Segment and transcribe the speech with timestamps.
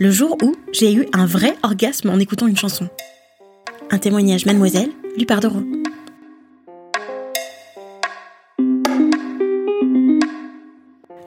[0.00, 2.88] Le jour où j'ai eu un vrai orgasme en écoutant une chanson.
[3.90, 5.60] Un témoignage Mademoiselle, lu par Doro.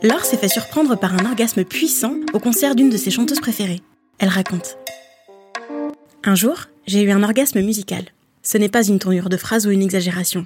[0.02, 3.82] Laure s'est fait surprendre par un orgasme puissant au concert d'une de ses chanteuses préférées.
[4.20, 4.78] Elle raconte.
[6.24, 8.06] Un jour, j'ai eu un orgasme musical.
[8.42, 10.46] Ce n'est pas une tournure de phrase ou une exagération.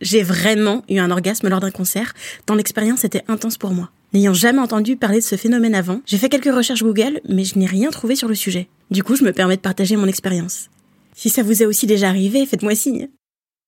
[0.00, 2.14] J'ai vraiment eu un orgasme lors d'un concert,
[2.46, 3.90] dont l'expérience était intense pour moi.
[4.14, 7.58] N'ayant jamais entendu parler de ce phénomène avant, j'ai fait quelques recherches Google, mais je
[7.58, 8.68] n'ai rien trouvé sur le sujet.
[8.92, 10.70] Du coup, je me permets de partager mon expérience.
[11.16, 13.08] Si ça vous est aussi déjà arrivé, faites-moi signe.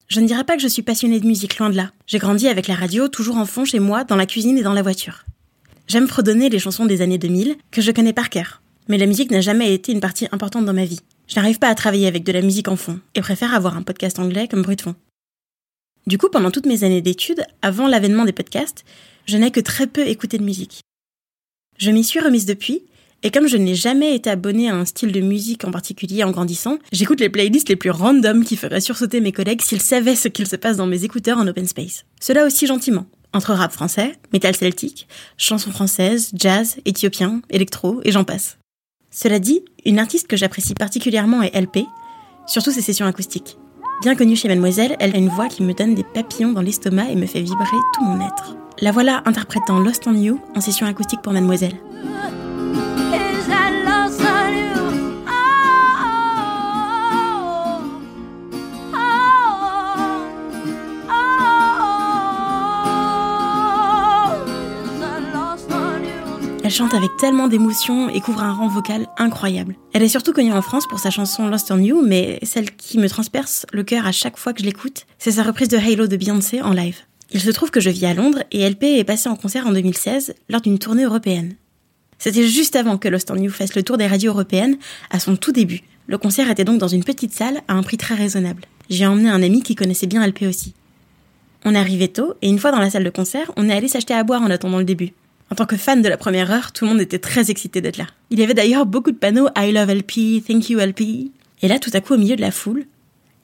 [0.06, 1.90] Je ne dirais pas que je suis passionnée de musique, loin de là.
[2.06, 4.72] J'ai grandi avec la radio toujours en fond chez moi, dans la cuisine et dans
[4.72, 5.24] la voiture.
[5.88, 8.62] J'aime fredonner les chansons des années 2000, que je connais par cœur.
[8.86, 11.00] Mais la musique n'a jamais été une partie importante dans ma vie.
[11.26, 13.82] Je n'arrive pas à travailler avec de la musique en fond, et préfère avoir un
[13.82, 14.94] podcast anglais comme bruit de fond.
[16.06, 18.84] Du coup, pendant toutes mes années d'études, avant l'avènement des podcasts,
[19.26, 20.80] je n'ai que très peu écouté de musique.
[21.78, 22.82] Je m'y suis remise depuis,
[23.22, 26.30] et comme je n'ai jamais été abonnée à un style de musique en particulier en
[26.30, 30.28] grandissant, j'écoute les playlists les plus random qui feraient sursauter mes collègues s'ils savaient ce
[30.28, 32.04] qu'il se passe dans mes écouteurs en open space.
[32.20, 38.24] Cela aussi gentiment, entre rap français, métal celtique, chansons françaises, jazz, éthiopien, électro, et j'en
[38.24, 38.58] passe.
[39.10, 41.80] Cela dit, une artiste que j'apprécie particulièrement est LP,
[42.46, 43.56] surtout ses sessions acoustiques.
[44.02, 47.10] Bien connue chez Mademoiselle, elle a une voix qui me donne des papillons dans l'estomac
[47.10, 48.56] et me fait vibrer tout mon être.
[48.78, 51.72] La voilà interprétant Lost on You en session acoustique pour Mademoiselle.
[51.72, 52.08] Oh,
[61.08, 61.16] oh,
[61.80, 61.86] oh?
[66.62, 69.74] Elle chante avec tellement d'émotion et couvre un rang vocal incroyable.
[69.94, 72.98] Elle est surtout connue en France pour sa chanson Lost on You, mais celle qui
[72.98, 76.06] me transperce le cœur à chaque fois que je l'écoute, c'est sa reprise de Halo
[76.08, 77.05] de Beyoncé en live.
[77.32, 79.72] Il se trouve que je vis à Londres et LP est passée en concert en
[79.72, 81.54] 2016 lors d'une tournée européenne.
[82.18, 84.76] C'était juste avant que Lost fasse le tour des radios européennes,
[85.10, 85.82] à son tout début.
[86.06, 88.62] Le concert était donc dans une petite salle à un prix très raisonnable.
[88.88, 90.74] J'ai emmené un ami qui connaissait bien LP aussi.
[91.64, 94.14] On arrivé tôt et une fois dans la salle de concert, on est allé s'acheter
[94.14, 95.12] à boire en attendant le début.
[95.50, 97.98] En tant que fan de la première heure, tout le monde était très excité d'être
[97.98, 98.06] là.
[98.30, 101.30] Il y avait d'ailleurs beaucoup de panneaux I love LP, thank you LP.
[101.62, 102.84] Et là, tout à coup, au milieu de la foule,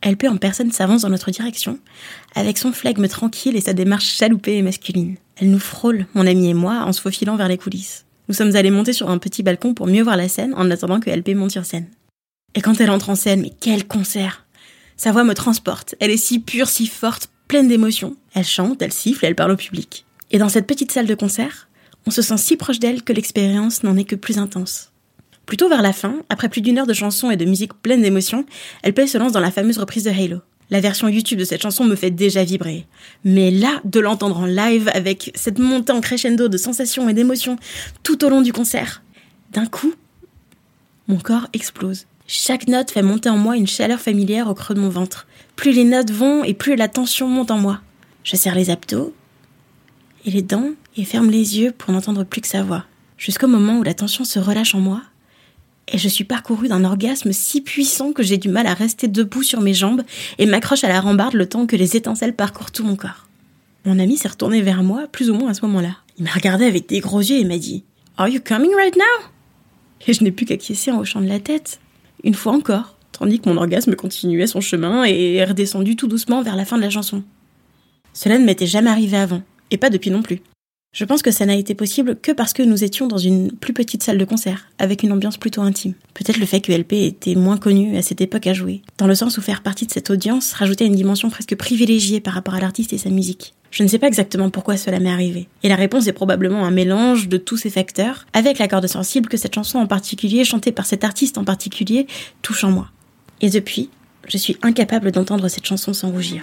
[0.05, 1.79] LP en personne s'avance dans notre direction,
[2.35, 5.17] avec son flegme tranquille et sa démarche chaloupée et masculine.
[5.37, 8.05] Elle nous frôle, mon ami et moi, en se faufilant vers les coulisses.
[8.29, 11.01] Nous sommes allés monter sur un petit balcon pour mieux voir la scène en attendant
[11.01, 11.89] que LP monte sur scène.
[12.55, 14.47] Et quand elle entre en scène, mais quel concert
[14.97, 18.17] Sa voix me transporte, elle est si pure, si forte, pleine d'émotion.
[18.34, 20.05] Elle chante, elle siffle, elle parle au public.
[20.31, 21.69] Et dans cette petite salle de concert,
[22.07, 24.91] on se sent si proche d'elle que l'expérience n'en est que plus intense.
[25.53, 28.47] Plutôt vers la fin, après plus d'une heure de chansons et de musique pleine d'émotions,
[28.87, 30.39] LP se lance dans la fameuse reprise de Halo.
[30.71, 32.87] La version YouTube de cette chanson me fait déjà vibrer.
[33.23, 37.59] Mais là, de l'entendre en live avec cette montée en crescendo de sensations et d'émotions
[38.03, 39.03] tout au long du concert,
[39.53, 39.93] d'un coup,
[41.07, 42.07] mon corps explose.
[42.27, 45.27] Chaque note fait monter en moi une chaleur familière au creux de mon ventre.
[45.55, 47.83] Plus les notes vont et plus la tension monte en moi.
[48.25, 49.13] Je serre les abdos
[50.25, 52.87] et les dents et ferme les yeux pour n'entendre plus que sa voix.
[53.19, 55.03] Jusqu'au moment où la tension se relâche en moi
[55.88, 59.43] et je suis parcourue d'un orgasme si puissant que j'ai du mal à rester debout
[59.43, 60.03] sur mes jambes
[60.38, 63.28] et m'accroche à la rambarde le temps que les étincelles parcourent tout mon corps.
[63.84, 65.97] Mon ami s'est retourné vers moi, plus ou moins à ce moment-là.
[66.19, 67.84] Il m'a regardé avec des gros yeux et m'a dit
[68.16, 69.26] Are you coming right now?
[70.06, 71.81] Et je n'ai plus qu'acquiescer en hochant de la tête.
[72.22, 76.42] Une fois encore, tandis que mon orgasme continuait son chemin et est redescendu tout doucement
[76.42, 77.25] vers la fin de la chanson.
[78.12, 80.42] Cela ne m'était jamais arrivé avant, et pas depuis non plus.
[80.94, 83.72] Je pense que ça n'a été possible que parce que nous étions dans une plus
[83.72, 85.94] petite salle de concert, avec une ambiance plutôt intime.
[86.12, 89.15] Peut-être le fait que LP était moins connu à cette époque à jouer, dans le
[89.15, 92.60] sens où faire partie de cette audience rajoutait une dimension presque privilégiée par rapport à
[92.60, 93.54] l'artiste et sa musique.
[93.71, 95.48] Je ne sais pas exactement pourquoi cela m'est arrivé.
[95.62, 99.30] Et la réponse est probablement un mélange de tous ces facteurs, avec la corde sensible
[99.30, 102.06] que cette chanson en particulier, chantée par cet artiste en particulier,
[102.42, 102.91] touche en moi.
[103.41, 103.88] Et depuis,
[104.28, 106.42] je suis incapable d'entendre cette chanson sans rougir.